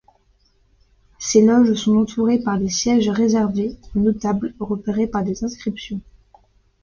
Ces 1.19 1.45
loges 1.45 1.75
sont 1.75 1.95
entourées 1.97 2.39
par 2.39 2.57
les 2.57 2.69
sièges 2.69 3.09
réservés 3.09 3.75
aux 3.95 3.99
notables, 3.99 4.55
repérés 4.59 5.05
par 5.05 5.23
des 5.23 5.43
inscriptions. 5.43 6.01